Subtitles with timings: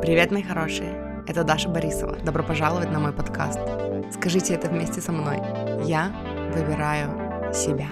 [0.00, 1.24] Привет, мои хорошие!
[1.26, 2.16] Это Даша Борисова.
[2.18, 3.58] Добро пожаловать на мой подкаст.
[4.12, 5.38] Скажите это вместе со мной.
[5.84, 6.12] Я
[6.54, 7.88] выбираю себя.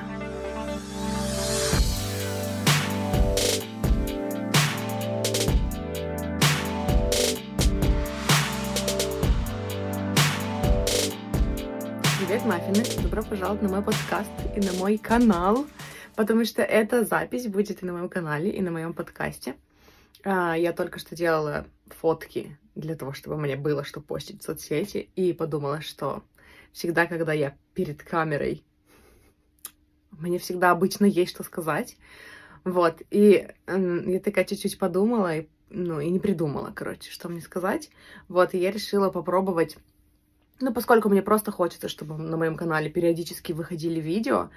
[12.20, 13.02] Привет, маффины!
[13.02, 15.66] Добро пожаловать на мой подкаст и на мой канал,
[16.14, 19.56] потому что эта запись будет и на моем канале, и на моем подкасте.
[20.28, 25.08] А, я только что делала фотки для того, чтобы мне было что постить в соцсети,
[25.14, 26.24] и подумала, что
[26.72, 28.64] всегда, когда я перед камерой,
[30.10, 31.96] мне всегда обычно есть что сказать.
[32.64, 37.90] Вот, и я такая чуть-чуть подумала, и, ну, и не придумала, короче, что мне сказать.
[38.26, 39.78] Вот, и я решила попробовать
[40.58, 44.48] ну, поскольку мне просто хочется, чтобы на моем канале периодически выходили видео,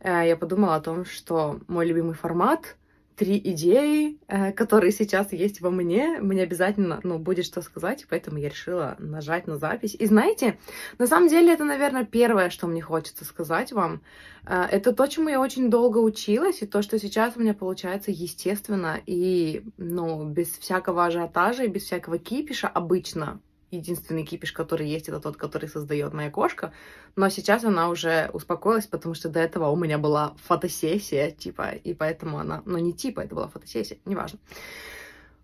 [0.00, 2.76] э, я подумала о том, что мой любимый формат
[3.16, 8.38] три идеи, э, которые сейчас есть во мне, мне обязательно, ну, будет что сказать, поэтому
[8.38, 9.96] я решила нажать на запись.
[9.98, 10.58] И знаете,
[10.98, 14.02] на самом деле это, наверное, первое, что мне хочется сказать вам.
[14.44, 18.10] Э, это то, чему я очень долго училась, и то, что сейчас у меня получается
[18.10, 25.08] естественно и, ну, без всякого ажиотажа и без всякого кипиша обычно единственный кипиш, который есть,
[25.08, 26.72] это тот, который создает моя кошка.
[27.16, 31.94] Но сейчас она уже успокоилась, потому что до этого у меня была фотосессия, типа, и
[31.94, 32.62] поэтому она...
[32.64, 34.38] Ну, не типа, это была фотосессия, неважно.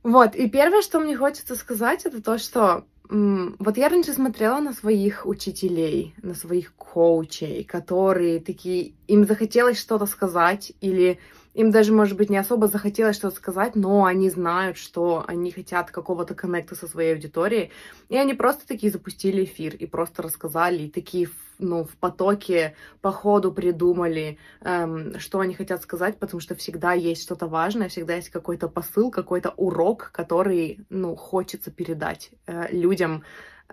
[0.03, 4.73] Вот, и первое, что мне хочется сказать, это то, что вот я раньше смотрела на
[4.73, 11.19] своих учителей, на своих коучей, которые такие, им захотелось что-то сказать, или
[11.55, 15.91] им даже, может быть, не особо захотелось что-то сказать, но они знают, что они хотят
[15.91, 17.71] какого-то коннекта со своей аудиторией,
[18.09, 21.29] и они просто такие запустили эфир и просто рассказали, и такие,
[21.59, 27.23] ну, в потоке по ходу придумали, эм, что они хотят сказать, потому что всегда есть
[27.23, 33.25] что-то важное, всегда есть какой-то посыл, какой-то урок, который, ну, хочется передать э, людям,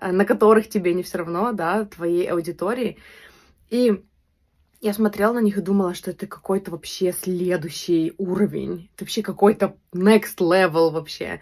[0.02, 2.98] э, на которых тебе не все равно, да, твоей аудитории.
[3.70, 4.04] И
[4.82, 9.76] я смотрела на них и думала, что это какой-то вообще следующий уровень, это вообще какой-то
[9.94, 11.42] next level вообще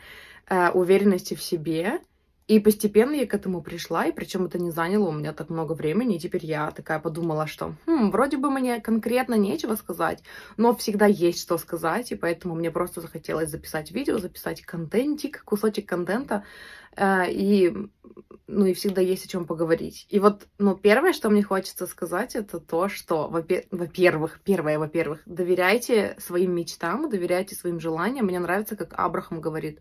[0.49, 1.99] э, уверенности в себе.
[2.47, 5.73] И постепенно я к этому пришла, и причем это не заняло у меня так много
[5.73, 10.23] времени, и теперь я такая подумала, что хм, вроде бы мне конкретно нечего сказать,
[10.55, 15.89] но всегда есть что сказать, и поэтому мне просто захотелось записать видео, записать контентик, кусочек
[15.89, 16.45] контента,
[16.95, 17.73] э, и
[18.47, 20.07] ну и всегда есть о чем поговорить.
[20.09, 26.15] И вот, ну, первое, что мне хочется сказать, это то, что, во-первых, первое, во-первых, доверяйте
[26.17, 28.25] своим мечтам, доверяйте своим желаниям.
[28.25, 29.79] Мне нравится, как Абрахам говорит,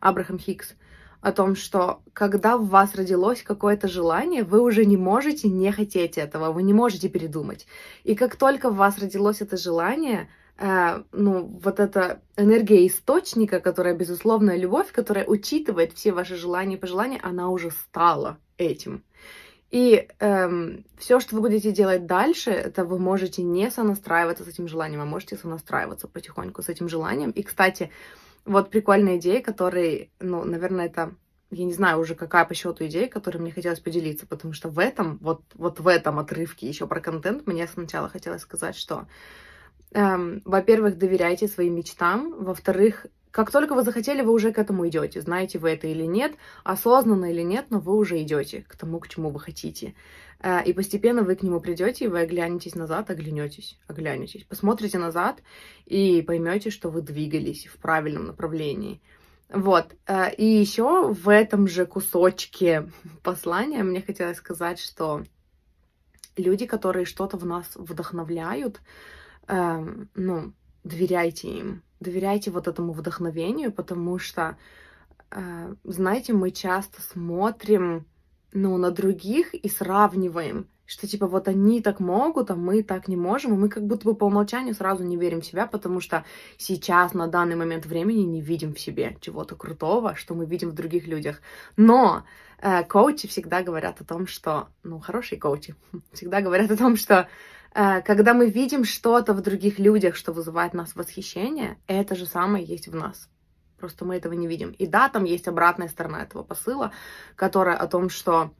[0.00, 0.74] Абрахам Хикс,
[1.20, 6.16] о том, что когда в вас родилось какое-то желание, вы уже не можете не хотеть
[6.16, 7.66] этого, вы не можете передумать.
[8.04, 10.28] И как только в вас родилось это желание,
[10.58, 16.78] э, ну, вот эта энергия источника, которая безусловная любовь, которая учитывает все ваши желания и
[16.78, 19.02] пожелания, она уже стала этим.
[19.70, 24.66] И эм, все, что вы будете делать дальше, это вы можете не сонастраиваться с этим
[24.66, 27.30] желанием, а можете сонастраиваться потихоньку с этим желанием.
[27.32, 27.90] И, кстати,
[28.48, 31.14] вот прикольная идея, которой, ну, наверное, это
[31.50, 34.78] я не знаю уже, какая по счету идея, которой мне хотелось поделиться, потому что в
[34.78, 39.06] этом, вот, вот в этом отрывке еще про контент мне сначала хотелось сказать, что
[39.92, 45.20] эм, во-первых, доверяйте своим мечтам, во-вторых, как только вы захотели, вы уже к этому идете.
[45.20, 46.34] Знаете вы это или нет,
[46.64, 49.94] осознанно или нет, но вы уже идете к тому, к чему вы хотите.
[50.40, 54.44] Э, и постепенно вы к нему придете, и вы оглянетесь назад, оглянетесь, оглянетесь.
[54.44, 55.42] Посмотрите назад
[55.86, 59.00] и поймете, что вы двигались в правильном направлении.
[59.48, 59.94] Вот.
[60.06, 62.90] Э, и еще в этом же кусочке
[63.22, 65.24] послания мне хотелось сказать, что
[66.36, 68.80] люди, которые что-то в нас вдохновляют,
[69.48, 70.52] Эм, ну,
[70.84, 74.56] доверяйте им, доверяйте вот этому вдохновению, потому что,
[75.30, 78.06] э, знаете, мы часто смотрим,
[78.52, 83.16] ну, на других и сравниваем, что типа вот они так могут, а мы так не
[83.16, 86.24] можем, и мы как будто бы по умолчанию сразу не верим в себя, потому что
[86.56, 90.74] сейчас, на данный момент времени, не видим в себе чего-то крутого, что мы видим в
[90.74, 91.42] других людях.
[91.76, 92.24] Но
[92.62, 95.74] э, коучи всегда говорят о том, что, ну, хорошие коучи
[96.14, 97.28] всегда говорят о том, что
[97.72, 102.88] когда мы видим что-то в других людях, что вызывает нас восхищение, это же самое есть
[102.88, 103.28] в нас.
[103.78, 104.70] Просто мы этого не видим.
[104.72, 106.92] И да, там есть обратная сторона этого посыла,
[107.36, 108.52] которая о том, что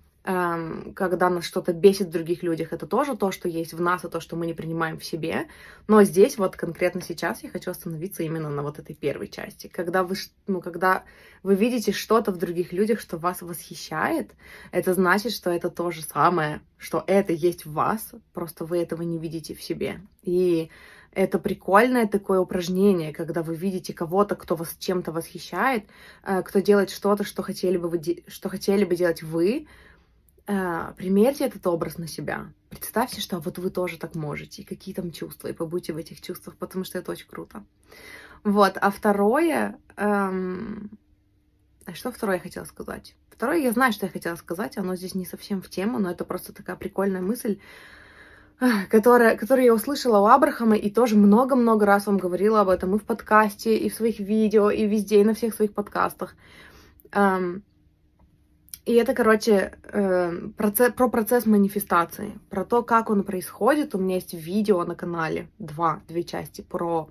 [0.94, 4.08] когда нас что-то бесит в других людях, это тоже то, что есть в нас, и
[4.08, 5.48] то, что мы не принимаем в себе.
[5.86, 9.68] Но здесь, вот конкретно сейчас, я хочу остановиться именно на вот этой первой части.
[9.68, 10.16] Когда вы,
[10.46, 11.04] ну, когда
[11.42, 14.32] вы видите что-то в других людях, что вас восхищает,
[14.70, 19.00] это значит, что это то же самое, что это есть в вас, просто вы этого
[19.02, 20.02] не видите в себе.
[20.22, 20.68] И
[21.12, 25.84] Это прикольное такое упражнение, когда вы видите кого-то, кто вас чем-то восхищает,
[26.22, 29.66] э, кто делает что-то, что хотели бы, вы, что хотели бы делать вы.
[30.48, 32.46] Э, примерьте этот образ на себя.
[32.70, 36.22] Представьте, что вот вы тоже так можете, и какие там чувства, и побудьте в этих
[36.22, 37.64] чувствах, потому что это очень круто.
[38.44, 39.78] Вот, а второе...
[39.96, 40.90] Эм...
[41.84, 43.14] А что второе я хотела сказать?
[43.30, 46.24] Второе, я знаю, что я хотела сказать, оно здесь не совсем в тему, но это
[46.24, 47.58] просто такая прикольная мысль
[48.90, 52.98] которая, которую я услышала у Абрахама и тоже много-много раз вам говорила об этом и
[52.98, 56.34] в подкасте, и в своих видео, и везде, и на всех своих подкастах.
[58.88, 63.94] И это, короче, эм, процесс, про процесс манифестации, про то, как он происходит.
[63.94, 67.10] У меня есть видео на канале, два, две части про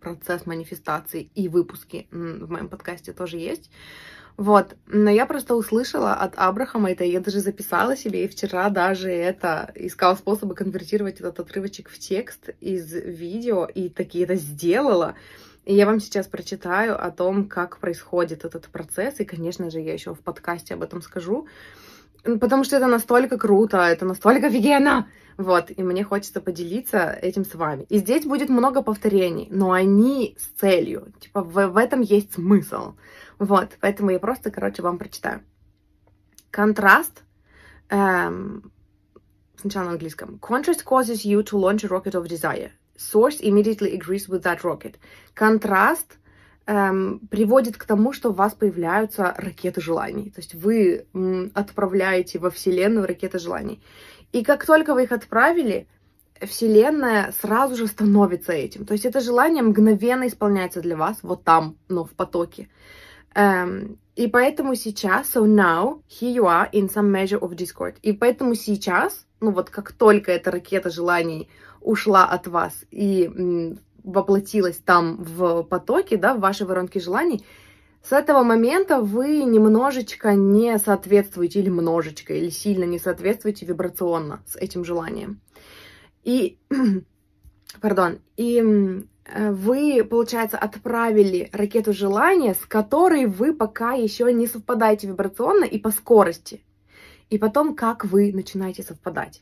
[0.00, 3.70] процесс манифестации и выпуски в моем подкасте тоже есть.
[4.36, 9.08] Вот, но я просто услышала от Абрахама это, я даже записала себе, и вчера даже
[9.08, 15.14] это искала способы конвертировать этот отрывочек в текст из видео, и таки это сделала.
[15.66, 19.92] И я вам сейчас прочитаю о том, как происходит этот процесс, и, конечно же, я
[19.92, 21.48] еще в подкасте об этом скажу,
[22.22, 25.08] потому что это настолько круто, это настолько офигенно.
[25.36, 27.82] Вот, и мне хочется поделиться этим с вами.
[27.88, 31.12] И здесь будет много повторений, но они с целью.
[31.20, 32.94] Типа в, в этом есть смысл.
[33.40, 35.42] Вот, поэтому я просто, короче, вам прочитаю.
[36.52, 37.24] Контраст.
[37.90, 38.70] Эм,
[39.56, 40.38] сначала на английском.
[40.40, 42.70] Contrast causes you to launch a rocket of desire.
[42.98, 44.96] Source immediately agrees with that rocket.
[45.34, 46.18] Контраст
[46.66, 50.30] эм, приводит к тому, что у вас появляются ракеты желаний.
[50.30, 53.80] То есть вы м, отправляете во Вселенную ракеты желаний.
[54.32, 55.86] И как только вы их отправили,
[56.42, 58.84] Вселенная сразу же становится этим.
[58.84, 62.68] То есть это желание мгновенно исполняется для вас вот там, но в потоке.
[63.34, 67.96] Um, и поэтому сейчас, so now, here you are in some measure of discord.
[68.00, 71.48] И поэтому сейчас, ну вот как только эта ракета желаний
[71.80, 77.44] ушла от вас и воплотилась там в потоке, да, в вашей воронке желаний,
[78.02, 84.56] с этого момента вы немножечко не соответствуете, или множечко, или сильно не соответствуете вибрационно с
[84.56, 85.40] этим желанием.
[86.22, 86.58] И,
[87.80, 95.08] пардон, и Э, вы, получается, отправили ракету желания, с которой вы пока еще не совпадаете
[95.08, 96.62] вибрационно и по скорости.
[97.30, 99.40] И потом, как вы начинаете совпадать.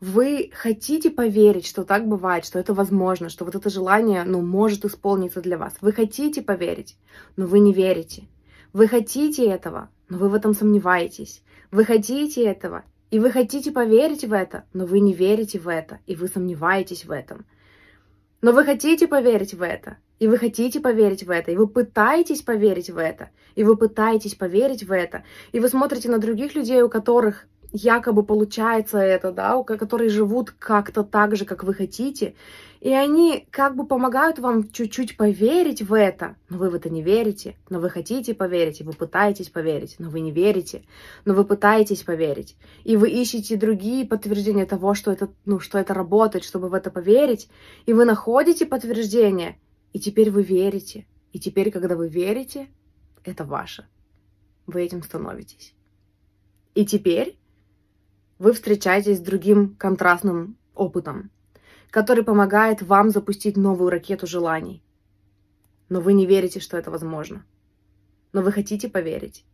[0.00, 4.84] Вы хотите поверить, что так бывает, что это возможно, что вот это желание, ну, может
[4.84, 5.74] исполниться для вас.
[5.80, 6.96] Вы хотите поверить,
[7.36, 8.24] но вы не верите.
[8.72, 11.42] Вы хотите этого, но вы в этом сомневаетесь.
[11.70, 15.98] Вы хотите этого, и вы хотите поверить в это, но вы не верите в это,
[16.06, 17.44] и вы сомневаетесь в этом.
[18.40, 22.42] Но вы хотите поверить в это, и вы хотите поверить в это, и вы пытаетесь
[22.42, 26.82] поверить в это, и вы пытаетесь поверить в это, и вы смотрите на других людей,
[26.82, 32.34] у которых якобы получается это, да, у которые живут как-то так же, как вы хотите,
[32.80, 37.02] и они как бы помогают вам чуть-чуть поверить в это, но вы в это не
[37.02, 40.82] верите, но вы хотите поверить, и вы пытаетесь поверить, но вы не верите,
[41.24, 45.94] но вы пытаетесь поверить, и вы ищете другие подтверждения того, что это, ну, что это
[45.94, 47.48] работает, чтобы в это поверить,
[47.86, 49.56] и вы находите подтверждение,
[49.92, 52.68] и теперь вы верите, и теперь, когда вы верите,
[53.24, 53.86] это ваше,
[54.66, 55.74] вы этим становитесь.
[56.74, 57.38] И теперь
[58.38, 61.30] вы встречаетесь с другим контрастным опытом,
[61.90, 64.82] который помогает вам запустить новую ракету желаний.
[65.88, 67.44] Но вы не верите, что это возможно.
[68.32, 69.44] Но вы хотите поверить.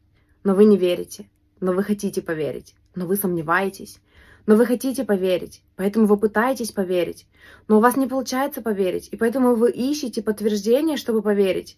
[0.45, 1.31] Но вы не верите.
[1.61, 2.77] Но вы хотите поверить.
[2.95, 4.01] Но вы сомневаетесь.
[4.47, 7.27] Но вы хотите поверить, поэтому вы пытаетесь поверить,
[7.67, 11.77] но у вас не получается поверить, и поэтому вы ищете подтверждение, чтобы поверить.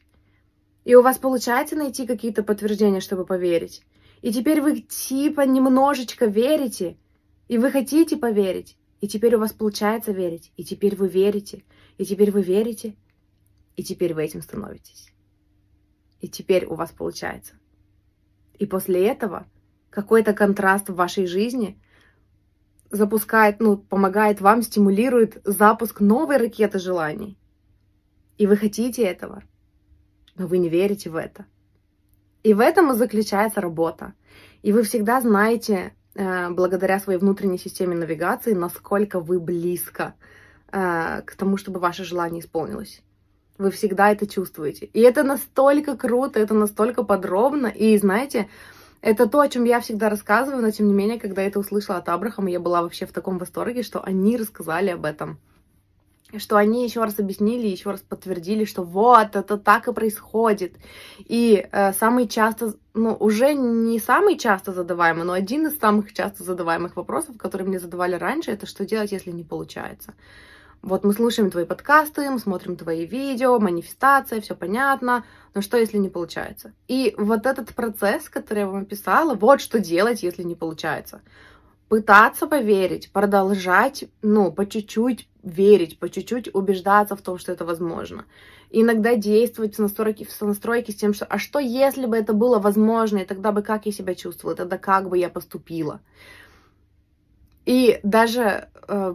[0.84, 3.82] И у вас получается найти какие-то подтверждения, чтобы поверить.
[4.20, 6.98] И теперь вы типа немножечко верите,
[7.48, 11.64] и вы хотите поверить, и теперь у вас получается верить, и теперь вы верите,
[11.96, 12.94] и теперь вы верите,
[13.76, 15.12] и теперь вы этим становитесь.
[16.20, 17.54] И теперь у вас получается.
[18.58, 19.46] И после этого
[19.88, 21.80] какой-то контраст в вашей жизни
[22.90, 27.38] запускает, ну, помогает вам, стимулирует запуск новой ракеты желаний.
[28.38, 29.42] И вы хотите этого,
[30.36, 31.44] но вы не верите в это.
[32.42, 34.14] И в этом и заключается работа.
[34.62, 40.14] И вы всегда знаете, э, благодаря своей внутренней системе навигации, насколько вы близко
[40.70, 43.02] э, к тому, чтобы ваше желание исполнилось.
[43.58, 44.86] Вы всегда это чувствуете.
[44.86, 47.66] И это настолько круто, это настолько подробно.
[47.66, 48.48] И знаете,
[49.00, 51.98] это то, о чем я всегда рассказываю, но тем не менее, когда я это услышала
[51.98, 55.38] от Абрахама, я была вообще в таком восторге, что они рассказали об этом
[56.36, 60.74] что они еще раз объяснили, еще раз подтвердили, что вот, это так и происходит.
[61.20, 66.44] И э, самый часто, ну, уже не самый часто задаваемый, но один из самых часто
[66.44, 70.12] задаваемых вопросов, которые мне задавали раньше, это что делать, если не получается.
[70.82, 75.98] Вот мы слушаем твои подкасты, мы смотрим твои видео, манифестация, все понятно, но что, если
[75.98, 76.72] не получается?
[76.86, 81.20] И вот этот процесс, который я вам описала, вот что делать, если не получается.
[81.88, 88.24] Пытаться поверить, продолжать, ну, по чуть-чуть верить, по чуть-чуть убеждаться в том, что это возможно.
[88.70, 92.58] Иногда действовать в настройке, в настройке с тем, что а что если бы это было
[92.60, 96.00] возможно, и тогда бы как я себя чувствовала, тогда как бы я поступила.
[97.64, 98.68] И даже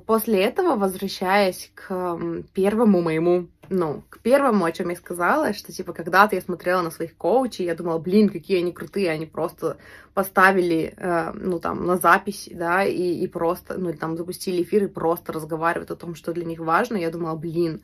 [0.06, 5.72] после этого, возвращаясь к э, первому моему, ну, к первому, о чем я сказала, что,
[5.72, 9.78] типа, когда-то я смотрела на своих коучей, я думала, блин, какие они крутые, они просто
[10.14, 14.88] поставили, э, ну, там, на запись, да, и, и просто, ну, там, запустили эфир и
[14.88, 16.98] просто разговаривают о том, что для них важно.
[16.98, 17.82] Я думала, блин,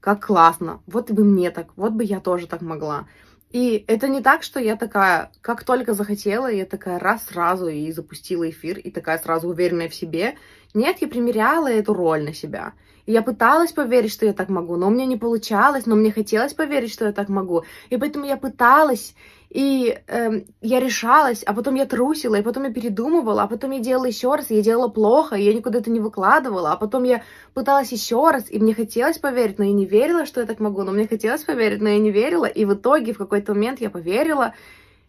[0.00, 3.06] как классно, вот бы мне так, вот бы я тоже так могла.
[3.56, 7.90] И это не так, что я такая, как только захотела, я такая раз сразу и
[7.90, 10.36] запустила эфир, и такая сразу уверенная в себе.
[10.74, 12.74] Нет, я примеряла эту роль на себя.
[13.06, 16.12] И я пыталась поверить, что я так могу, но у меня не получалось, но мне
[16.12, 17.64] хотелось поверить, что я так могу.
[17.88, 19.14] И поэтому я пыталась,
[19.56, 23.80] и э, я решалась, а потом я трусила, и потом я передумывала, а потом я
[23.80, 27.22] делала еще раз, я делала плохо, и я никуда это не выкладывала, а потом я
[27.54, 30.82] пыталась еще раз, и мне хотелось поверить, но я не верила, что я так могу,
[30.82, 33.88] но мне хотелось поверить, но я не верила, и в итоге в какой-то момент я
[33.88, 34.52] поверила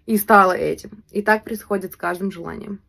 [0.05, 1.03] и стала этим.
[1.11, 2.79] И так происходит с каждым желанием.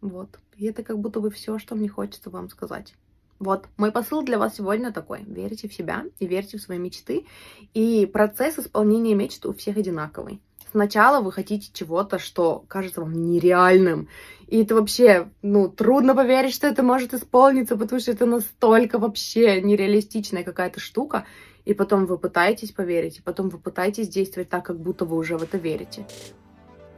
[0.00, 0.38] Вот.
[0.56, 2.94] И это как будто бы все, что мне хочется вам сказать.
[3.38, 5.24] Вот, мой посыл для вас сегодня такой.
[5.24, 7.26] Верьте в себя и верьте в свои мечты.
[7.74, 10.40] И процесс исполнения мечт у всех одинаковый.
[10.72, 14.08] Сначала вы хотите чего-то, что кажется вам нереальным.
[14.46, 19.60] И это вообще, ну, трудно поверить, что это может исполниться, потому что это настолько вообще
[19.60, 21.26] нереалистичная какая-то штука.
[21.66, 25.36] И потом вы пытаетесь поверить, и потом вы пытаетесь действовать так, как будто вы уже
[25.36, 26.06] в это верите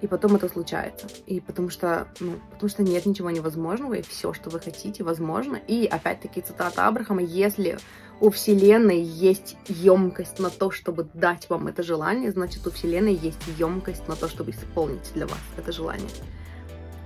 [0.04, 1.06] и потом это случается.
[1.24, 5.56] И потому что, ну, потому что нет ничего невозможного, и все, что вы хотите, возможно.
[5.56, 7.78] И опять-таки цитата Абрахама, если
[8.20, 13.40] у Вселенной есть емкость на то, чтобы дать вам это желание, значит, у Вселенной есть
[13.58, 16.08] емкость на то, чтобы исполнить для вас это желание.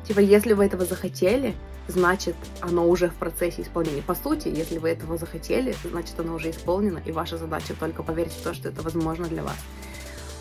[0.06, 1.54] Типа, если вы этого захотели,
[1.86, 4.02] значит, оно уже в процессе исполнения.
[4.02, 8.32] По сути, если вы этого захотели, значит, оно уже исполнено, и ваша задача только поверить
[8.32, 9.56] в то, что это возможно для вас.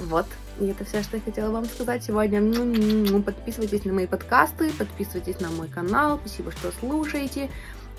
[0.01, 0.25] Вот.
[0.59, 2.41] И это все, что я хотела вам сказать сегодня.
[3.21, 6.19] Подписывайтесь на мои подкасты, подписывайтесь на мой канал.
[6.19, 7.49] Спасибо, что слушаете.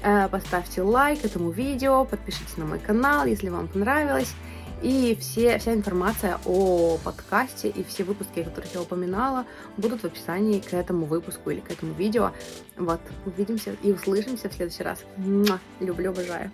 [0.02, 4.32] Э, поставьте лайк этому видео, подпишитесь на мой канал, если вам понравилось.
[4.80, 9.44] И все, вся информация о подкасте и все выпуски, которых я упоминала,
[9.76, 12.30] будут в описании к этому выпуску или к этому видео.
[12.76, 15.00] Вот, увидимся и услышимся в следующий раз.
[15.80, 16.52] Люблю, обожаю.